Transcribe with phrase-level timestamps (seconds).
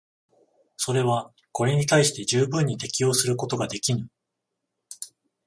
[0.77, 4.09] それはこれに対して十分に適応することができぬ。